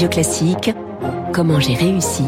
Radio 0.00 0.14
Classique, 0.14 0.70
Comment 1.34 1.60
j'ai 1.60 1.74
réussi 1.74 2.22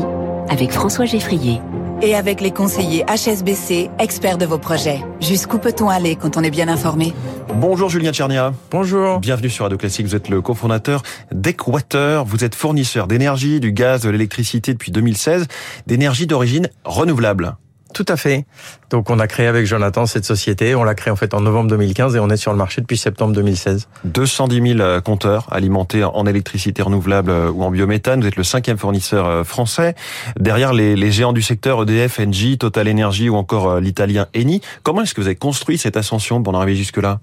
avec 0.51 0.73
François 0.73 1.07
Geffrier. 1.07 1.59
Et 2.03 2.15
avec 2.15 2.43
les 2.43 2.51
conseillers 2.51 3.03
HSBC, 3.07 3.89
experts 3.99 4.37
de 4.37 4.45
vos 4.45 4.59
projets. 4.59 5.01
Jusqu'où 5.23 5.57
peut-on 5.57 5.89
aller 5.89 6.17
quand 6.17 6.37
on 6.37 6.43
est 6.43 6.51
bien 6.51 6.69
informé? 6.69 7.15
Bonjour 7.55 7.89
Julien 7.89 8.13
Tchernia. 8.13 8.53
Bonjour. 8.71 9.21
Bienvenue 9.21 9.49
sur 9.49 9.65
Radio 9.65 9.79
Classique. 9.79 10.05
Vous 10.05 10.15
êtes 10.15 10.29
le 10.29 10.43
cofondateur 10.43 11.03
d'Equator. 11.33 12.27
Vous 12.27 12.45
êtes 12.45 12.55
fournisseur 12.55 13.07
d'énergie, 13.07 13.59
du 13.59 13.73
gaz, 13.73 14.03
de 14.03 14.11
l'électricité 14.11 14.75
depuis 14.75 14.93
2016, 14.93 15.47
d'énergie 15.87 16.27
d'origine 16.27 16.69
renouvelable. 16.85 17.57
Tout 17.93 18.07
à 18.09 18.17
fait. 18.17 18.47
Donc 18.91 19.11
on 19.11 19.19
a 19.19 19.27
créé 19.27 19.47
avec 19.47 19.67
Jonathan 19.67 20.07
cette 20.07 20.25
société. 20.25 20.75
On 20.75 20.85
l'a 20.85 20.95
créée 20.95 21.13
en 21.13 21.17
fait 21.17 21.35
en 21.35 21.41
novembre 21.41 21.69
2015 21.71 22.17
et 22.17 22.19
on 22.21 22.31
est 22.31 22.37
sur 22.37 22.53
le 22.53 22.59
marché 22.59 22.81
depuis 22.81 22.97
septembre 22.97 23.35
2016. 23.35 23.89
210 24.05 24.77
000 24.77 25.01
compteurs 25.03 25.47
alimentés 25.51 26.05
en 26.05 26.27
électricité 26.27 26.83
renouvelable 26.83 27.31
euh, 27.31 27.51
ou 27.51 27.63
en 27.63 27.71
biométhane. 27.71 28.21
Vous 28.21 28.27
êtes 28.27 28.37
le 28.37 28.45
cinquième 28.45 28.79
fournisseur 28.79 29.27
euh, 29.27 29.45
français. 29.45 29.95
Derrière 30.39 30.73
les, 30.73 30.97
les 30.97 31.11
géants 31.11 31.33
du 31.33 31.43
secteur 31.43 31.83
EDF, 31.83 32.21
Engie, 32.21 32.59
Total 32.59 32.89
Energy 32.89 33.29
ou 33.29 33.37
encore 33.37 33.71
euh, 33.71 33.81
l'italien 33.81 34.27
Eni. 34.35 34.63
Comment 34.83 35.03
est-ce 35.03 35.15
que 35.15 35.21
vous 35.21 35.27
avez 35.27 35.37
construit 35.37 35.77
cette 35.79 35.97
ascension 35.97 36.43
pour 36.43 36.55
en 36.55 36.59
arriver 36.59 36.77
jusque-là? 36.77 37.21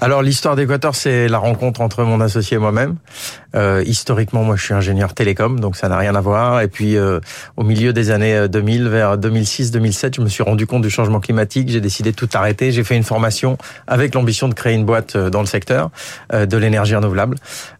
Alors 0.00 0.22
l'histoire 0.22 0.54
d'Équateur, 0.54 0.94
c'est 0.94 1.26
la 1.26 1.38
rencontre 1.38 1.80
entre 1.80 2.04
mon 2.04 2.20
associé 2.20 2.56
et 2.56 2.60
moi-même. 2.60 2.96
Euh, 3.56 3.82
historiquement, 3.84 4.44
moi, 4.44 4.54
je 4.54 4.62
suis 4.62 4.74
ingénieur 4.74 5.12
télécom, 5.12 5.58
donc 5.58 5.74
ça 5.74 5.88
n'a 5.88 5.96
rien 5.96 6.14
à 6.14 6.20
voir. 6.20 6.60
Et 6.60 6.68
puis, 6.68 6.96
euh, 6.96 7.18
au 7.56 7.64
milieu 7.64 7.92
des 7.92 8.12
années 8.12 8.48
2000, 8.48 8.88
vers 8.88 9.18
2006-2007, 9.18 9.87
je 9.92 10.20
me 10.20 10.28
suis 10.28 10.42
rendu 10.42 10.66
compte 10.66 10.82
du 10.82 10.90
changement 10.90 11.20
climatique. 11.20 11.68
J'ai 11.68 11.80
décidé 11.80 12.12
de 12.12 12.16
tout 12.16 12.28
arrêter. 12.34 12.72
J'ai 12.72 12.84
fait 12.84 12.96
une 12.96 13.02
formation 13.02 13.58
avec 13.86 14.14
l'ambition 14.14 14.48
de 14.48 14.54
créer 14.54 14.74
une 14.74 14.84
boîte 14.84 15.16
dans 15.16 15.40
le 15.40 15.46
secteur 15.46 15.90
euh, 16.32 16.46
de 16.46 16.56
l'énergie 16.56 16.94
renouvelable. 16.94 17.36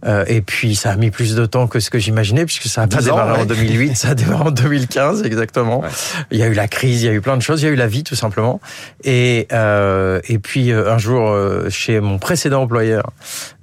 Euh, 0.07 0.25
et 0.27 0.41
puis, 0.41 0.75
ça 0.75 0.91
a 0.91 0.97
mis 0.97 1.11
plus 1.11 1.35
de 1.35 1.47
temps 1.47 1.67
que 1.67 1.81
ce 1.81 1.91
que 1.91 1.99
j'imaginais, 1.99 2.45
puisque 2.45 2.67
ça 2.67 2.83
a 2.83 2.87
pas 2.87 3.03
démarré 3.03 3.33
ouais. 3.33 3.43
en 3.43 3.47
2008, 3.47 3.97
ça 3.97 4.09
a 4.11 4.15
démarré 4.15 4.49
en 4.49 4.51
2015, 4.51 5.23
exactement. 5.25 5.81
Ouais. 5.81 5.89
Il 6.31 6.39
y 6.39 6.43
a 6.43 6.47
eu 6.47 6.55
la 6.55 6.69
crise, 6.69 7.03
il 7.03 7.07
y 7.07 7.09
a 7.09 7.13
eu 7.13 7.21
plein 7.21 7.37
de 7.37 7.43
choses, 7.43 7.63
il 7.63 7.67
y 7.67 7.69
a 7.69 7.73
eu 7.73 7.77
la 7.77 7.87
vie, 7.87 8.05
tout 8.05 8.17
simplement. 8.17 8.61
Et 9.05 9.49
et 10.29 10.39
puis 10.39 10.73
un 10.73 10.99
jour, 10.99 11.35
chez 11.69 12.01
mon 12.01 12.19
précédent 12.19 12.63
employeur, 12.63 13.11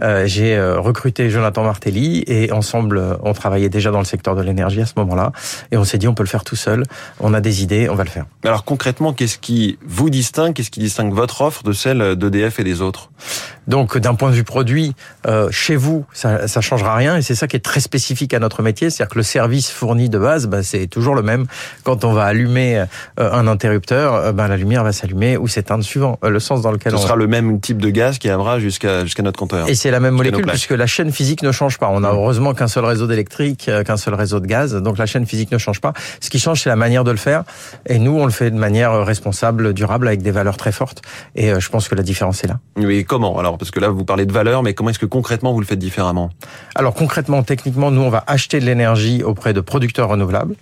euh, 0.01 0.25
j'ai 0.25 0.59
recruté 0.59 1.29
Jonathan 1.29 1.63
Martelly 1.63 2.23
et 2.27 2.51
ensemble, 2.51 3.01
on 3.23 3.33
travaillait 3.33 3.69
déjà 3.69 3.91
dans 3.91 3.99
le 3.99 4.05
secteur 4.05 4.35
de 4.35 4.41
l'énergie 4.41 4.81
à 4.81 4.85
ce 4.85 4.93
moment-là. 4.97 5.31
Et 5.71 5.77
on 5.77 5.83
s'est 5.83 5.97
dit, 5.97 6.07
on 6.07 6.13
peut 6.13 6.23
le 6.23 6.29
faire 6.29 6.43
tout 6.43 6.55
seul. 6.55 6.83
On 7.19 7.33
a 7.33 7.41
des 7.41 7.63
idées, 7.63 7.89
on 7.89 7.95
va 7.95 8.03
le 8.03 8.09
faire. 8.09 8.25
Alors 8.45 8.63
concrètement, 8.63 9.13
qu'est-ce 9.13 9.37
qui 9.37 9.77
vous 9.85 10.09
distingue 10.09 10.53
Qu'est-ce 10.53 10.71
qui 10.71 10.79
distingue 10.79 11.13
votre 11.13 11.41
offre 11.41 11.63
de 11.63 11.73
celle 11.73 12.15
d'EDF 12.15 12.59
et 12.59 12.63
des 12.63 12.81
autres? 12.81 13.09
Donc, 13.67 13.97
d'un 13.97 14.13
point 14.13 14.29
de 14.29 14.35
vue 14.35 14.43
produit, 14.43 14.93
euh, 15.25 15.49
chez 15.49 15.75
vous, 15.75 16.05
ça, 16.13 16.47
ça 16.47 16.61
changera 16.61 16.95
rien. 16.95 17.17
Et 17.17 17.23
c'est 17.23 17.33
ça 17.33 17.47
qui 17.47 17.55
est 17.55 17.65
très 17.65 17.79
spécifique 17.79 18.33
à 18.35 18.39
notre 18.39 18.61
métier, 18.61 18.91
c'est-à-dire 18.91 19.11
que 19.11 19.17
le 19.17 19.23
service 19.23 19.71
fourni 19.71 20.07
de 20.07 20.19
base, 20.19 20.45
bah, 20.45 20.61
c'est 20.61 20.85
toujours 20.85 21.15
le 21.15 21.23
même. 21.23 21.45
Quand 21.83 22.05
on 22.05 22.13
va 22.13 22.25
allumer 22.25 22.77
euh, 23.19 23.31
un 23.31 23.47
interrupteur, 23.47 24.33
bah, 24.33 24.47
la 24.47 24.57
lumière 24.57 24.83
va 24.83 24.91
s'allumer 24.91 25.37
ou 25.37 25.47
s'éteindre 25.47 25.83
suivant 25.83 26.19
le 26.21 26.39
sens 26.39 26.61
dans 26.61 26.71
lequel 26.71 26.91
Ce 26.91 26.97
on. 26.97 27.01
sera 27.01 27.15
le 27.15 27.25
même 27.27 27.59
type 27.59 27.79
de 27.79 27.89
gaz 27.89 28.19
qui 28.19 28.29
amènera 28.29 28.59
jusqu'à 28.59 29.03
jusqu'à 29.03 29.23
notre 29.23 29.39
compteur. 29.39 29.67
Et 29.67 29.73
c'est 29.75 29.91
la 29.91 29.99
même 29.99 30.13
molécule 30.13 30.45
puisque 30.45 30.71
la 30.71 30.87
chaîne 30.87 31.11
physique 31.11 31.41
ne 31.41 31.51
change 31.51 31.79
pas. 31.79 31.89
On 31.91 32.03
a 32.03 32.11
heureusement 32.11 32.53
qu'un 32.53 32.67
seul 32.67 32.85
réseau 32.85 33.07
d'électrique, 33.07 33.69
qu'un 33.85 33.97
seul 33.97 34.13
réseau 34.13 34.39
de 34.39 34.45
gaz, 34.45 34.75
donc 34.75 34.97
la 34.97 35.07
chaîne 35.07 35.25
physique 35.25 35.51
ne 35.51 35.57
change 35.57 35.81
pas. 35.81 35.93
Ce 36.19 36.29
qui 36.29 36.39
change, 36.39 36.61
c'est 36.61 36.69
la 36.69 36.75
manière 36.75 37.03
de 37.03 37.11
le 37.11 37.17
faire. 37.17 37.43
Et 37.87 37.97
nous, 37.97 38.17
on 38.19 38.25
le 38.25 38.31
fait 38.35 38.51
de 38.51 38.57
manière 38.57 39.05
responsable, 39.05 39.73
durable, 39.73 40.07
avec 40.07 40.21
des 40.21 40.31
valeurs 40.31 40.57
très 40.57 40.71
fortes. 40.71 41.01
Et 41.35 41.59
je 41.59 41.69
pense 41.69 41.87
que 41.87 41.95
la 41.95 42.03
différence 42.03 42.43
est 42.43 42.47
là. 42.47 42.59
Oui, 42.77 43.03
comment 43.05 43.37
Alors, 43.39 43.57
parce 43.57 43.71
que 43.71 43.79
là, 43.79 43.89
vous 43.89 44.05
parlez 44.05 44.25
de 44.25 44.33
valeurs, 44.33 44.63
mais 44.63 44.73
comment 44.73 44.89
est-ce 44.91 44.99
que 44.99 45.05
concrètement 45.05 45.53
vous 45.53 45.59
le 45.59 45.65
faites 45.65 45.79
différemment? 45.79 46.29
Alors 46.75 46.93
concrètement, 46.93 47.41
techniquement, 47.43 47.91
nous, 47.91 48.01
on 48.01 48.09
va 48.09 48.23
acheter 48.27 48.59
de 48.59 48.65
l'énergie 48.65 49.23
auprès 49.23 49.53
de 49.53 49.61
producteurs 49.61 50.09
renouvelables. 50.09 50.55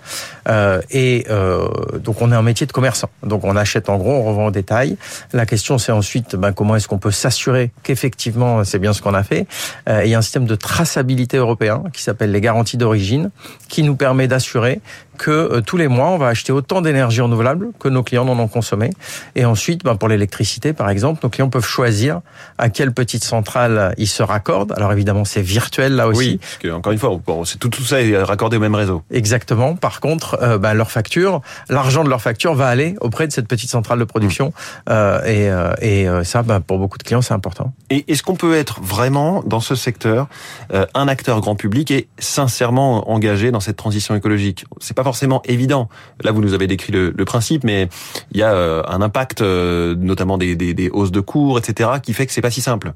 Euh, 0.48 0.82
et 0.92 1.26
euh, 1.30 1.68
donc, 2.00 2.22
on 2.22 2.32
est 2.32 2.36
un 2.36 2.42
métier 2.42 2.68
de 2.68 2.72
commerçant. 2.72 3.10
Donc, 3.24 3.44
on 3.44 3.56
achète 3.56 3.90
en 3.90 3.98
gros, 3.98 4.12
on 4.12 4.24
revend 4.24 4.48
au 4.48 4.52
détail. 4.52 4.98
La 5.34 5.46
question, 5.46 5.78
c'est 5.78 5.92
ensuite 5.92 6.36
ben, 6.36 6.52
comment 6.52 6.76
est-ce 6.76 6.88
qu'on 6.88 7.00
peut 7.00 7.12
s'assurer 7.12 7.72
qu'effectivement, 7.84 8.64
c'est 8.64 8.80
bien 8.80 8.94
ce 8.94 9.02
qu'on 9.02 9.14
a 9.14 9.24
fait? 9.24 9.48
Euh, 9.90 10.04
il 10.06 10.12
y 10.12 10.16
a 10.16 10.18
un 10.18 10.22
système 10.22 10.46
de 10.46 10.56
traçabilité 10.56 11.38
européen 11.38 11.84
qui 11.94 12.04
s'appelle 12.04 12.32
les 12.32 12.42
garanties 12.42 12.78
d'origine, 12.78 13.32
qui 13.70 13.84
nous 13.84 13.96
permet 13.96 14.28
d'assurer 14.28 14.82
que 15.18 15.32
euh, 15.32 15.62
tous 15.62 15.78
les 15.78 15.88
mois, 15.88 16.10
on 16.10 16.18
va 16.18 16.28
acheter 16.28 16.52
autant 16.52 16.82
d'énergie 16.82 17.22
renouvelable 17.22 17.63
que 17.80 17.88
nos 17.88 18.04
clients 18.04 18.28
en 18.28 18.38
ont 18.40 18.48
consommé. 18.48 18.90
Et 19.36 19.46
ensuite, 19.46 19.84
ben, 19.84 19.96
pour 19.96 20.10
l'électricité, 20.10 20.74
par 20.74 20.90
exemple, 20.90 21.22
nos 21.24 21.30
clients 21.30 21.50
peuvent 21.50 21.66
choisir 21.66 22.22
à 22.58 22.70
quelle 22.70 22.94
petite 22.94 23.24
centrale 23.24 23.94
ils 23.98 24.08
se 24.08 24.24
raccordent. 24.24 24.74
Alors 24.76 24.92
évidemment, 24.92 25.26
c'est 25.26 25.42
virtuel 25.42 25.96
là 25.96 26.08
aussi. 26.08 26.20
Oui, 26.20 26.38
parce 26.38 26.58
que, 26.58 26.68
encore 26.70 26.92
une 26.92 27.00
fois, 27.00 27.20
bon, 27.26 27.46
c'est 27.46 27.58
tout, 27.58 27.70
tout 27.70 27.84
ça 27.84 28.02
est 28.02 28.22
raccordé 28.22 28.58
au 28.58 28.60
même 28.60 28.76
réseau. 28.76 29.04
Exactement. 29.12 29.76
Par 29.76 30.00
contre, 30.00 30.38
euh, 30.42 30.58
ben, 30.58 30.74
leur 30.74 30.92
facture, 30.92 31.42
l'argent 31.70 32.04
de 32.04 32.10
leur 32.10 32.22
facture 32.22 32.54
va 32.54 32.68
aller 32.68 32.96
auprès 33.02 33.28
de 33.28 33.32
cette 33.32 33.48
petite 33.48 33.70
centrale 33.70 34.00
de 34.00 34.04
production. 34.04 34.48
Mmh. 34.48 34.90
Euh, 34.90 35.24
et, 35.26 35.50
euh, 35.50 36.22
et 36.22 36.26
ça, 36.26 36.44
ben, 36.44 36.60
pour 36.60 36.80
beaucoup 36.80 36.98
de 36.98 37.04
clients, 37.04 37.22
c'est 37.22 37.34
important. 37.34 37.74
Et 37.90 38.12
est-ce 38.12 38.24
qu'on 38.24 38.36
peut 38.36 38.56
être 38.56 38.82
vraiment 38.82 39.44
dans 39.46 39.60
ce 39.60 39.76
secteur 39.76 40.28
euh, 40.74 40.86
un 40.94 41.08
acteur 41.08 41.42
grand 41.42 41.56
public 41.56 41.92
et 41.92 42.08
sincèrement 42.20 43.12
engagé 43.12 43.52
dans 43.52 43.60
cette 43.60 43.78
transition 43.78 44.16
écologique? 44.16 44.66
C'est 44.80 44.96
pas 44.96 45.04
forcément 45.04 45.42
évident. 45.46 45.90
Là, 46.24 46.32
vous 46.32 46.42
nous 46.42 46.54
avez 46.54 46.68
décrit 46.68 46.92
le, 46.92 47.14
le 47.16 47.26
principe, 47.26 47.43
mais 47.64 47.90
il 48.32 48.40
y 48.40 48.44
a 48.44 48.54
euh, 48.54 48.84
un 48.88 49.02
impact, 49.02 49.42
euh, 49.42 49.96
notamment 49.96 50.38
des, 50.38 50.56
des, 50.56 50.74
des, 50.74 50.90
hausses 50.90 51.12
de 51.12 51.20
cours, 51.20 51.58
etc., 51.58 51.92
qui 52.02 52.14
fait 52.14 52.26
que 52.26 52.34
c'est 52.34 52.42
pas 52.42 52.52
si 52.52 52.62
simple. 52.62 52.94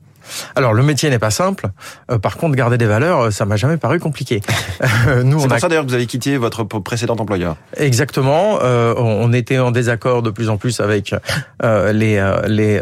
Alors 0.56 0.74
le 0.74 0.84
métier 0.84 1.10
n'est 1.10 1.20
pas 1.20 1.32
simple. 1.32 1.68
Euh, 2.12 2.18
par 2.18 2.38
contre, 2.38 2.56
garder 2.56 2.78
des 2.78 2.86
valeurs, 2.86 3.32
ça 3.32 3.46
m'a 3.46 3.56
jamais 3.56 3.78
paru 3.78 4.00
compliqué. 4.00 4.42
nous, 5.24 5.40
c'est 5.40 5.48
pour 5.48 5.56
a... 5.56 5.60
ça 5.60 5.68
d'ailleurs 5.70 5.86
que 5.86 5.90
vous 5.90 5.96
avez 5.96 6.06
quitté 6.06 6.38
votre 6.38 6.64
précédent 6.64 7.16
employeur. 7.16 7.56
Exactement. 7.76 8.60
Euh, 8.62 8.94
on 8.98 9.34
était 9.34 9.60
en 9.60 9.72
désaccord 9.72 10.22
de 10.22 10.30
plus 10.30 10.50
en 10.50 10.58
plus 10.58 10.80
avec 10.80 11.16
euh, 11.64 11.92
les, 11.94 12.18
les 12.48 12.80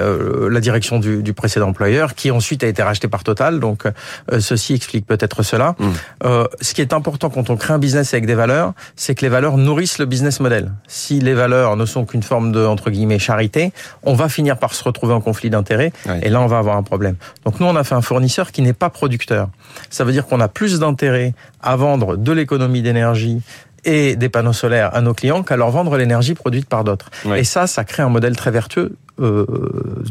la 0.49 0.59
direction 0.59 0.99
du, 0.99 1.23
du, 1.23 1.33
précédent 1.33 1.69
employeur, 1.69 2.15
qui 2.15 2.31
ensuite 2.31 2.63
a 2.63 2.67
été 2.67 2.81
racheté 2.83 3.07
par 3.07 3.23
Total. 3.23 3.59
Donc 3.59 3.83
ceci 4.39 4.73
explique 4.73 5.05
peut-être 5.05 5.43
cela. 5.43 5.75
Mm. 5.79 6.43
ce 6.61 6.73
qui 6.73 6.81
est 6.81 6.93
important 6.93 7.29
quand 7.29 7.49
on 7.49 7.57
crée 7.57 7.73
un 7.73 7.79
business 7.79 8.13
avec 8.13 8.25
des 8.25 8.35
valeurs, 8.35 8.73
c'est 8.95 9.15
que 9.15 9.21
les 9.21 9.29
valeurs 9.29 9.57
nourrissent 9.57 9.99
le 9.99 10.05
business 10.05 10.39
model. 10.39 10.71
Si 10.87 11.19
les 11.19 11.33
valeurs 11.33 11.75
ne 11.75 11.85
sont 11.85 12.05
qu'une 12.05 12.23
forme 12.23 12.51
de 12.51 12.65
entre 12.65 12.91
guillemets 12.91 13.19
charité, 13.19 13.71
on 14.03 14.13
va 14.13 14.29
finir 14.29 14.57
par 14.57 14.73
se 14.73 14.83
retrouver 14.83 15.13
en 15.13 15.21
conflit 15.21 15.49
d'intérêts, 15.49 15.91
oui. 16.05 16.13
et 16.21 16.29
là 16.29 16.41
on 16.41 16.47
va 16.47 16.59
avoir 16.59 16.77
un 16.77 16.83
problème. 16.83 17.15
Donc 17.43 17.59
nous, 17.59 17.65
on 17.65 17.75
a 17.75 17.83
fait 17.83 17.95
un 17.95 18.01
fournisseur 18.01 18.51
qui 18.51 18.61
n'est 18.61 18.73
pas 18.73 18.89
producteur. 18.89 19.49
Ça 19.89 20.03
veut 20.03 20.11
dire 20.11 20.25
qu'on 20.25 20.39
a 20.39 20.47
plus 20.47 20.79
d'intérêt 20.79 21.33
à 21.61 21.75
vendre 21.75 22.15
de 22.17 22.31
l'économie 22.31 22.81
d'énergie 22.81 23.41
et 23.83 24.15
des 24.15 24.29
panneaux 24.29 24.53
solaires 24.53 24.95
à 24.95 25.01
nos 25.01 25.13
clients 25.13 25.43
qu'à 25.43 25.57
leur 25.57 25.69
vendre 25.69 25.95
l'énergie 25.97 26.33
produite 26.33 26.67
par 26.67 26.83
d'autres. 26.83 27.11
Et 27.35 27.43
ça, 27.43 27.67
ça 27.67 27.83
crée 27.83 28.01
un 28.03 28.09
modèle 28.09 28.35
très 28.35 28.51
vertueux 28.51 28.95
euh, 29.19 29.45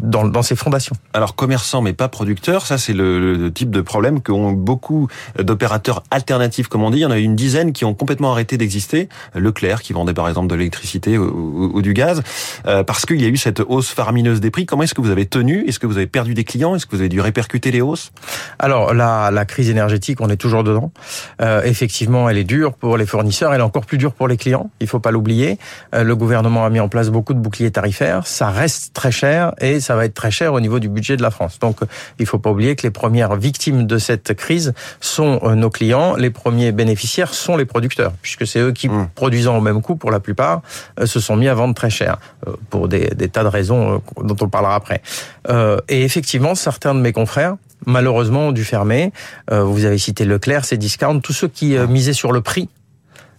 dans, 0.02 0.26
dans 0.26 0.42
ses 0.42 0.56
fondations. 0.56 0.96
Alors 1.12 1.34
commerçant 1.34 1.82
mais 1.82 1.92
pas 1.92 2.08
producteur, 2.08 2.66
ça 2.66 2.78
c'est 2.78 2.92
le, 2.92 3.34
le, 3.34 3.52
type 3.52 3.70
de 3.70 3.80
problème 3.80 4.22
qu'ont 4.22 4.52
beaucoup 4.52 5.08
d'opérateurs 5.38 6.02
alternatifs, 6.10 6.68
comme 6.68 6.82
on 6.82 6.90
dit. 6.90 6.98
Il 6.98 7.02
y 7.02 7.06
en 7.06 7.10
a 7.10 7.18
une 7.18 7.36
dizaine 7.36 7.72
qui 7.72 7.84
ont 7.84 7.94
complètement 7.94 8.32
arrêté 8.32 8.56
d'exister. 8.56 9.08
Leclerc 9.34 9.82
qui 9.82 9.92
vendait 9.92 10.14
par 10.14 10.28
exemple 10.28 10.48
de 10.48 10.54
l'électricité 10.54 11.18
ou, 11.18 11.24
ou, 11.24 11.70
ou, 11.74 11.82
du 11.82 11.92
gaz, 11.94 12.22
euh, 12.66 12.82
parce 12.82 13.06
qu'il 13.06 13.20
y 13.20 13.24
a 13.24 13.28
eu 13.28 13.36
cette 13.36 13.60
hausse 13.60 13.90
faramineuse 13.90 14.40
des 14.40 14.50
prix. 14.50 14.66
Comment 14.66 14.82
est-ce 14.82 14.94
que 14.94 15.00
vous 15.00 15.10
avez 15.10 15.26
tenu? 15.26 15.64
Est-ce 15.66 15.78
que 15.78 15.86
vous 15.86 15.96
avez 15.96 16.06
perdu 16.06 16.34
des 16.34 16.44
clients? 16.44 16.74
Est-ce 16.74 16.86
que 16.86 16.96
vous 16.96 17.00
avez 17.00 17.08
dû 17.08 17.20
répercuter 17.20 17.70
les 17.70 17.80
hausses? 17.80 18.12
Alors 18.58 18.94
la, 18.94 19.30
la 19.30 19.44
crise 19.44 19.70
énergétique, 19.70 20.20
on 20.20 20.28
est 20.28 20.36
toujours 20.36 20.64
dedans. 20.64 20.92
Euh, 21.40 21.62
effectivement, 21.64 22.28
elle 22.28 22.38
est 22.38 22.44
dure 22.44 22.74
pour 22.74 22.96
les 22.96 23.06
fournisseurs, 23.06 23.52
elle 23.52 23.60
est 23.60 23.64
encore 23.64 23.86
plus 23.86 23.98
dure 23.98 24.12
pour 24.12 24.28
les 24.28 24.36
clients. 24.36 24.70
Il 24.80 24.86
faut 24.86 25.00
pas 25.00 25.10
l'oublier. 25.10 25.58
Euh, 25.94 26.04
le 26.04 26.16
gouvernement 26.16 26.64
a 26.64 26.70
mis 26.70 26.80
en 26.80 26.88
place 26.88 27.10
beaucoup 27.10 27.34
de 27.34 27.40
boucliers 27.40 27.70
tarifaires. 27.70 28.26
Ça 28.26 28.50
reste 28.50 28.93
très 28.94 29.12
cher 29.12 29.52
et 29.60 29.80
ça 29.80 29.96
va 29.96 30.04
être 30.04 30.14
très 30.14 30.30
cher 30.30 30.54
au 30.54 30.60
niveau 30.60 30.78
du 30.78 30.88
budget 30.88 31.16
de 31.16 31.22
la 31.22 31.30
France. 31.30 31.58
Donc 31.58 31.80
il 32.18 32.26
faut 32.26 32.38
pas 32.38 32.50
oublier 32.50 32.76
que 32.76 32.82
les 32.84 32.90
premières 32.90 33.36
victimes 33.36 33.86
de 33.86 33.98
cette 33.98 34.34
crise 34.34 34.72
sont 35.00 35.40
nos 35.54 35.70
clients, 35.70 36.16
les 36.16 36.30
premiers 36.30 36.72
bénéficiaires 36.72 37.34
sont 37.34 37.56
les 37.56 37.64
producteurs 37.64 38.12
puisque 38.22 38.46
c'est 38.46 38.60
eux 38.60 38.72
qui 38.72 38.88
mmh. 38.88 39.10
produisant 39.14 39.58
au 39.58 39.60
même 39.60 39.82
coût 39.82 39.96
pour 39.96 40.10
la 40.10 40.20
plupart 40.20 40.62
se 41.04 41.20
sont 41.20 41.36
mis 41.36 41.48
à 41.48 41.54
vendre 41.54 41.74
très 41.74 41.90
cher 41.90 42.18
pour 42.70 42.88
des, 42.88 43.10
des 43.10 43.28
tas 43.28 43.42
de 43.42 43.48
raisons 43.48 44.02
dont 44.22 44.36
on 44.40 44.48
parlera 44.48 44.74
après. 44.74 45.02
Et 45.88 46.04
effectivement, 46.04 46.54
certains 46.54 46.94
de 46.94 47.00
mes 47.00 47.12
confrères 47.12 47.56
malheureusement 47.86 48.48
ont 48.48 48.52
dû 48.52 48.64
fermer. 48.64 49.12
Vous 49.50 49.84
avez 49.84 49.98
cité 49.98 50.24
Leclerc, 50.24 50.64
c'est 50.64 50.78
discount, 50.78 51.20
tous 51.20 51.32
ceux 51.32 51.48
qui 51.48 51.76
misaient 51.88 52.14
sur 52.14 52.32
le 52.32 52.40
prix 52.40 52.68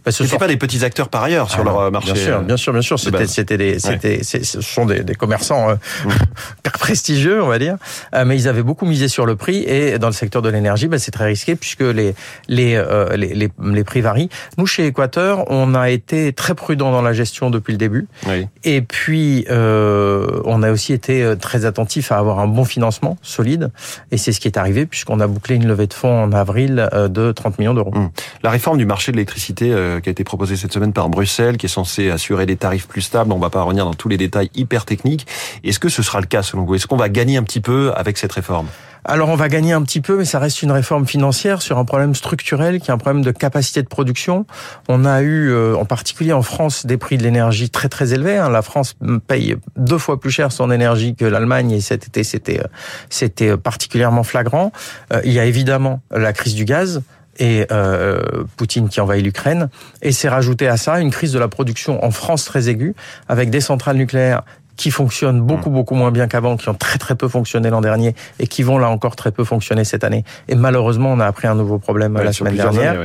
Bah, 0.06 0.12
ce 0.12 0.22
ne 0.22 0.28
sont 0.28 0.38
pas 0.38 0.48
des 0.48 0.58
petits 0.58 0.86
acteurs 0.86 1.10
par 1.10 1.24
ailleurs 1.24 1.50
sur 1.50 1.64
leur 1.64 1.92
marché. 1.92 2.14
Bien 2.14 2.24
sûr, 2.24 2.42
bien 2.42 2.58
sûr, 2.58 2.74
bien 2.74 2.82
sûr. 2.82 3.00
C'était, 3.00 3.26
c'était 3.26 3.58
des, 3.58 3.80
c'était, 3.80 4.24
ce 4.24 4.62
sont 4.62 4.86
des, 4.86 5.04
des 5.04 5.16
commerçants 5.16 5.70
euh, 5.70 5.76
mmh. 6.06 6.70
prestigieux, 6.74 7.42
on 7.42 7.48
va 7.48 7.58
dire, 7.58 7.78
mais 8.26 8.38
ils 8.38 8.48
avaient 8.48 8.64
beaucoup 8.64 8.86
misé 8.86 9.08
sur 9.08 9.26
le 9.26 9.36
prix 9.36 9.64
et 9.64 9.98
dans 9.98 10.08
le 10.08 10.14
secteur 10.14 10.42
de 10.42 10.50
l'énergie, 10.50 10.88
bah, 10.88 11.00
c'est 11.00 11.12
très 11.12 11.26
risqué 11.26 11.56
puisque 11.56 11.82
les 11.82 12.14
les, 12.48 12.82
les 13.16 13.34
les, 13.34 13.50
les 13.60 13.84
prix 13.84 14.02
varient. 14.02 14.30
Nous 14.58 14.68
chez 14.68 14.86
Équateur, 14.86 15.50
on 15.50 15.74
a 15.74 15.90
été 15.90 16.34
très 16.34 16.54
prudent 16.54 16.92
dans 16.92 17.02
la 17.02 17.14
gestion 17.14 17.50
depuis 17.50 17.72
le 17.72 17.78
début. 17.78 18.08
Oui. 18.28 18.48
Et 18.64 18.82
puis 18.82 19.46
euh, 19.50 20.42
on 20.46 20.62
a 20.62 20.72
aussi 20.72 20.94
été 20.94 21.34
très 21.40 21.66
attentif 21.66 22.12
à 22.12 22.18
avoir 22.18 22.40
un 22.40 22.48
bon 22.48 22.66
financement 22.66 23.18
solide 23.24 23.72
et 24.12 24.18
c'est 24.18 24.32
ce 24.32 24.40
qui 24.40 24.48
est 24.48 24.58
arrivé 24.58 24.86
puisqu'on 24.86 25.20
a 25.20 25.28
bouclé 25.28 25.56
une 25.56 25.68
levée 25.68 25.88
de 25.88 25.94
fonds 25.94 26.24
en 26.24 26.32
avril 26.32 26.90
de 26.94 27.32
30 27.32 27.58
millions 27.58 27.74
d'euros. 27.74 27.92
Mmh. 27.92 28.12
La 28.44 28.52
réforme 28.52 28.78
du 28.78 28.86
marché 28.86 29.12
de 29.12 29.18
l'électricité 29.18 29.74
euh, 29.96 30.00
qui 30.00 30.10
a 30.10 30.12
été 30.12 30.24
proposée 30.24 30.56
cette 30.56 30.74
semaine 30.74 30.94
par 30.94 31.10
Bruxelles, 31.10 31.58
qui 31.58 31.66
est 31.66 31.70
censée 31.70 32.10
assurer 32.10 32.46
des 32.46 32.56
tarifs 32.56 32.88
plus 32.88 33.02
stables, 33.02 33.32
on 33.32 33.38
ne 33.38 33.42
va 33.42 33.50
pas 33.50 33.62
revenir 33.62 33.86
dans 33.86 33.94
tous 33.94 34.10
les 34.10 34.18
détails 34.18 34.50
hyper 34.56 34.86
techniques. 34.86 35.28
Est-ce 35.64 35.80
que 35.80 35.90
ce 35.90 36.04
sera 36.04 36.20
le 36.20 36.28
cas 36.28 36.44
selon 36.44 36.64
vous? 36.64 36.76
Est-ce 36.76 36.88
qu'on 36.88 36.98
va 36.98 37.10
gagner 37.10 37.38
un 37.38 37.44
petit 37.44 37.62
peu 37.62 37.92
avec 37.96 38.18
cette 38.18 38.32
réforme? 38.32 38.68
Alors 39.08 39.30
on 39.30 39.36
va 39.36 39.50
gagner 39.50 39.72
un 39.72 39.84
petit 39.84 40.02
peu, 40.02 40.18
mais 40.18 40.26
ça 40.26 40.40
reste 40.40 40.64
une 40.64 40.72
réforme 40.72 41.06
financière 41.06 41.62
sur 41.62 41.78
un 41.78 41.86
problème 41.86 42.16
structurel 42.16 42.80
qui 42.80 42.90
est 42.90 42.94
un 42.94 42.98
problème 42.98 43.24
de 43.24 43.30
capacité 43.30 43.84
de 43.84 43.88
production. 43.88 44.48
On 44.90 45.06
a 45.06 45.22
eu, 45.22 45.52
euh, 45.52 45.76
en 45.76 45.86
particulier 45.86 46.34
en 46.34 46.42
France, 46.42 46.88
des 46.88 46.98
prix 46.98 47.18
de 47.18 47.24
l'énergie 47.24 47.70
très 47.70 47.88
très 47.88 48.16
élevés. 48.16 48.38
Hein. 48.38 48.50
La 48.50 48.64
France 48.64 48.96
paye 49.28 49.58
deux 49.78 50.00
fois 50.00 50.20
plus 50.20 50.32
cher 50.32 50.52
son 50.52 50.72
énergie 50.72 51.14
que 51.14 51.26
l'Allemagne 51.26 51.70
et 51.72 51.82
cet 51.82 52.08
été 52.08 52.24
c'était 52.24 52.60
euh, 52.60 52.68
c'était 53.12 53.56
particulièrement 53.58 54.24
flagrant. 54.24 54.72
Il 55.24 55.32
y 55.32 55.40
a 55.40 55.46
évidemment 55.46 56.02
la 56.12 56.34
crise 56.34 56.56
du 56.56 56.66
gaz 56.66 57.04
et 57.38 57.66
euh, 57.72 58.22
Poutine 58.58 58.90
qui 58.90 59.02
envahit 59.02 59.24
l'Ukraine. 59.24 59.70
Et 60.02 60.12
c'est 60.12 60.30
rajouté 60.30 60.68
à 60.68 60.78
ça 60.78 61.00
une 61.00 61.12
crise 61.12 61.32
de 61.32 61.40
la 61.40 61.48
production 61.48 62.04
en 62.04 62.12
France 62.12 62.46
très 62.46 62.70
aiguë, 62.70 62.96
avec 63.28 63.50
des 63.50 63.62
centrales 63.62 63.98
nucléaires 63.98 64.44
qui 64.76 64.92
fonctionnent 64.92 65.42
beaucoup 65.42 65.70
mmh. 65.70 65.74
beaucoup 65.74 65.96
moins 65.96 66.12
bien 66.12 66.28
qu'avant, 66.28 66.58
qui 66.58 66.68
ont 66.68 66.74
très 66.74 66.98
très 66.98 67.16
peu 67.16 67.28
fonctionné 67.28 67.70
l'an 67.70 67.82
dernier 67.82 68.14
et 68.40 68.48
qui 68.48 68.62
vont 68.62 68.78
là 68.78 68.90
encore 68.90 69.16
très 69.16 69.32
peu 69.32 69.44
fonctionner 69.44 69.86
cette 69.86 70.04
année. 70.04 70.26
Et 70.50 70.56
malheureusement, 70.56 71.14
on 71.14 71.20
a 71.20 71.26
appris 71.26 71.48
un 71.48 71.56
nouveau 71.56 71.80
problème 71.80 72.20
la 72.22 72.34
semaine 72.34 72.56
dernière. 72.56 72.98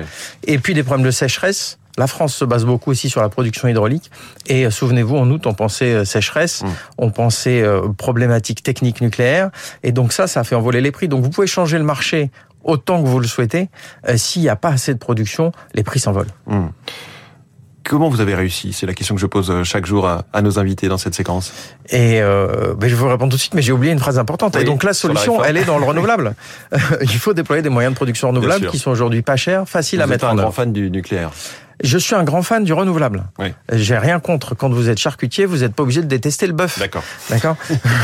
Et 0.44 0.58
puis 0.58 0.74
des 0.74 0.82
problèmes 0.82 1.06
de 1.06 1.12
sécheresse. 1.12 1.78
La 1.98 2.06
France 2.06 2.34
se 2.34 2.44
base 2.44 2.64
beaucoup 2.64 2.92
aussi 2.92 3.10
sur 3.10 3.20
la 3.20 3.28
production 3.28 3.68
hydraulique. 3.68 4.10
Et 4.46 4.64
euh, 4.64 4.70
souvenez-vous, 4.70 5.16
en 5.16 5.28
août, 5.28 5.46
on 5.46 5.54
pensait 5.54 5.92
euh, 5.92 6.04
sécheresse, 6.04 6.62
mmh. 6.62 6.68
on 6.98 7.10
pensait 7.10 7.64
problématique 7.98 8.62
technique 8.62 9.00
nucléaire. 9.00 9.50
Et 9.82 9.92
donc 9.92 10.12
ça, 10.12 10.26
ça 10.26 10.40
a 10.40 10.44
fait 10.44 10.54
envoler 10.54 10.80
les 10.80 10.92
prix. 10.92 11.08
Donc 11.08 11.22
vous 11.22 11.30
pouvez 11.30 11.48
changer 11.48 11.78
le 11.78 11.84
marché 11.84 12.30
autant 12.64 13.02
que 13.02 13.08
vous 13.08 13.20
le 13.20 13.26
souhaitez. 13.26 13.68
Euh, 14.08 14.16
s'il 14.16 14.42
n'y 14.42 14.48
a 14.48 14.56
pas 14.56 14.70
assez 14.70 14.92
de 14.94 14.98
production, 14.98 15.52
les 15.74 15.82
prix 15.82 16.00
s'envolent. 16.00 16.26
Hmm. 16.46 16.68
Comment 17.84 18.08
vous 18.08 18.20
avez 18.20 18.34
réussi? 18.34 18.72
C'est 18.72 18.86
la 18.86 18.94
question 18.94 19.14
que 19.14 19.20
je 19.20 19.26
pose 19.26 19.50
euh, 19.50 19.64
chaque 19.64 19.86
jour 19.86 20.06
à, 20.06 20.42
nos 20.42 20.58
invités 20.58 20.88
dans 20.88 20.98
cette 20.98 21.14
séquence. 21.14 21.52
Et 21.88 22.20
euh, 22.20 22.74
ben 22.76 22.88
je 22.88 22.94
vous 22.94 23.08
réponds 23.08 23.28
tout 23.28 23.36
de 23.36 23.40
suite, 23.40 23.54
mais 23.54 23.62
j'ai 23.62 23.72
oublié 23.72 23.92
une 23.92 23.98
phrase 23.98 24.18
importante. 24.18 24.54
et 24.56 24.64
donc 24.64 24.84
la 24.84 24.92
solution, 24.92 25.42
elle 25.42 25.56
est 25.56 25.64
dans 25.64 25.78
le 25.78 25.84
renouvelable. 25.84 26.34
Il 27.00 27.08
faut 27.08 27.32
déployer 27.32 27.62
des 27.62 27.68
moyens 27.68 27.92
de 27.92 27.96
production 27.96 28.28
renouvelables 28.28 28.68
qui 28.68 28.78
sont 28.78 28.90
aujourd'hui 28.90 29.22
pas 29.22 29.36
chers, 29.36 29.68
faciles 29.68 30.02
à 30.02 30.06
mettre 30.06 30.26
en 30.26 30.28
œuvre. 30.28 30.40
un 30.40 30.42
grand 30.42 30.52
fan 30.52 30.72
du 30.72 30.90
nucléaire. 30.90 31.30
Je 31.82 31.98
suis 31.98 32.14
un 32.14 32.24
grand 32.24 32.42
fan 32.42 32.64
du 32.64 32.72
renouvelable. 32.72 33.24
Oui. 33.38 33.54
J'ai 33.72 33.96
rien 33.96 34.20
contre. 34.20 34.54
Quand 34.54 34.68
vous 34.68 34.88
êtes 34.88 34.98
charcutier, 34.98 35.46
vous 35.46 35.58
n'êtes 35.58 35.74
pas 35.74 35.82
obligé 35.82 36.02
de 36.02 36.06
détester 36.06 36.46
le 36.46 36.52
bœuf. 36.52 36.78
D'accord. 36.78 37.04
D'accord. 37.30 37.56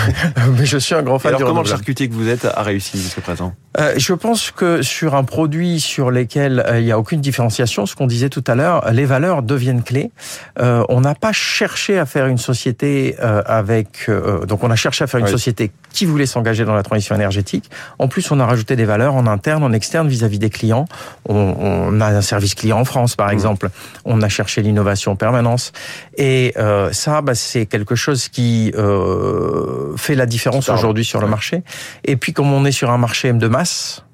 Mais 0.59 0.67
je 0.67 0.79
suis 0.79 0.95
un 0.95 1.03
grand 1.03 1.19
fan 1.19 1.31
alors, 1.31 1.41
du 1.41 1.45
comment 1.45 1.61
renouvelable. 1.61 1.81
le 1.81 1.85
charcutier 1.85 2.09
que 2.09 2.15
vous 2.15 2.29
êtes 2.29 2.45
a 2.45 2.63
réussi 2.63 2.99
jusqu'à 2.99 3.21
présent 3.21 3.55
euh, 3.79 3.95
Je 3.97 4.15
pense 4.15 4.51
que 4.51 4.83
sur 4.83 5.15
un 5.15 5.25
produit 5.25 5.81
sur 5.81 6.11
lequel 6.11 6.65
euh, 6.67 6.81
il 6.81 6.85
n'y 6.85 6.93
a 6.93 6.99
aucune 6.99 7.21
différenciation, 7.21 7.87
ce 7.87 7.95
qu'on 7.95 8.07
disait 8.07 8.31
tout 8.31 8.45
à 8.47 8.55
l'heure, 8.55 8.91
les 8.93 9.05
valeurs 9.05 9.43
deviennent 9.43 9.83
clés. 9.83 10.11
Euh, 10.59 10.85
on 10.89 11.01
n'a 11.01 11.15
pas 11.15 11.33
cherché 11.33 11.99
à 11.99 12.07
faire 12.07 12.27
une 12.27 12.39
société 12.39 13.17
euh, 13.21 13.43
avec... 13.47 14.07
Euh, 14.09 14.47
donc 14.47 14.65
on 14.65 14.71
a 14.71 14.77
cherché 14.77 15.05
à 15.05 15.07
faire 15.07 15.21
une 15.21 15.27
société 15.27 15.71
qui 15.91 16.05
voulait 16.05 16.27
s'engager 16.27 16.65
dans 16.65 16.75
la 16.75 16.83
transition 16.83 17.15
énergétique. 17.15 17.71
En 17.99 18.09
plus, 18.09 18.31
on 18.31 18.41
a 18.41 18.47
rajouté 18.47 18.77
des 18.77 18.85
valeurs 18.85 19.15
en 19.15 19.27
interne, 19.27 19.63
en 19.63 19.73
externe 19.73 20.09
vis-à-vis 20.09 20.39
des 20.39 20.51
clients. 20.51 20.87
On, 21.29 21.57
on, 21.59 22.01
a 22.01 22.07
un 22.07 22.21
service 22.21 22.55
client 22.55 22.79
en 22.79 22.85
France, 22.85 23.17
par 23.17 23.29
mmh. 23.29 23.33
exemple. 23.33 23.66
On 24.05 24.23
a 24.23 24.29
cherché 24.29 24.63
l'innovation 24.63 25.13
en 25.13 25.17
permanence. 25.17 25.73
Et 26.17 26.53
euh, 26.57 26.93
ça, 26.93 27.23
bah, 27.23 27.35
c'est 27.35 27.67
quelque 27.67 27.95
chose 27.95 28.29
qui 28.29 28.73
euh, 28.77 29.97
fait 29.97 30.15
la 30.15 30.27
différence 30.27 30.69
aujourd'hui 30.69 31.05
sur 31.05 31.21
le 31.21 31.27
marché. 31.27 31.63
Et 32.05 32.17
puis, 32.17 32.33
comme 32.33 32.53
on 32.53 32.65
est 32.65 32.73
sur 32.73 32.91
un 32.91 32.99
marché 32.99 33.33
de 33.33 33.49
masse, 33.49 34.05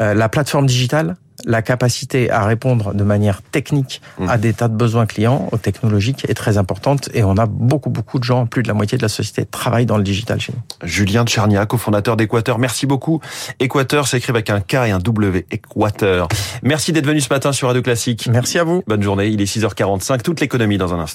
euh, 0.00 0.14
la 0.14 0.28
plateforme 0.28 0.66
digitale, 0.66 1.16
la 1.44 1.62
capacité 1.62 2.30
à 2.30 2.44
répondre 2.44 2.94
de 2.94 3.04
manière 3.04 3.42
technique 3.42 4.00
à 4.26 4.36
mmh. 4.36 4.40
des 4.40 4.52
tas 4.52 4.68
de 4.68 4.76
besoins 4.76 5.06
clients, 5.06 5.48
aux 5.52 5.58
technologiques, 5.58 6.28
est 6.28 6.34
très 6.34 6.58
importante. 6.58 7.08
Et 7.14 7.22
on 7.22 7.36
a 7.36 7.46
beaucoup, 7.46 7.90
beaucoup 7.90 8.18
de 8.18 8.24
gens, 8.24 8.46
plus 8.46 8.62
de 8.62 8.68
la 8.68 8.74
moitié 8.74 8.98
de 8.98 9.02
la 9.02 9.08
société, 9.08 9.44
travaillent 9.44 9.86
dans 9.86 9.96
le 9.96 10.02
digital 10.02 10.40
chez 10.40 10.52
nous. 10.52 10.86
Julien 10.86 11.24
Tchernia, 11.24 11.66
cofondateur 11.66 12.16
d'Équateur. 12.16 12.58
Merci 12.58 12.86
beaucoup. 12.86 13.20
Équateur 13.60 14.06
s'écrit 14.08 14.30
avec 14.30 14.50
un 14.50 14.60
K 14.60 14.74
et 14.74 14.90
un 14.90 14.98
W. 14.98 15.46
Équateur. 15.50 16.28
Merci 16.62 16.92
d'être 16.92 17.06
venu 17.06 17.20
ce 17.20 17.32
matin 17.32 17.52
sur 17.52 17.68
Radio 17.68 17.82
Classique. 17.82 18.28
Merci 18.30 18.58
à 18.58 18.64
vous. 18.64 18.82
Bonne 18.86 19.02
journée. 19.02 19.28
Il 19.28 19.40
est 19.40 19.56
6h45. 19.56 20.22
Toute 20.22 20.40
l'économie 20.40 20.78
dans 20.78 20.94
un 20.94 21.00
instant. 21.00 21.06